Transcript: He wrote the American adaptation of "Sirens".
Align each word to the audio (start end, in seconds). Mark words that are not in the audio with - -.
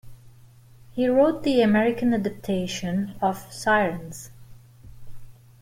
He 0.93 1.07
wrote 1.07 1.43
the 1.43 1.61
American 1.61 2.11
adaptation 2.11 3.13
of 3.21 3.37
"Sirens". 3.53 4.31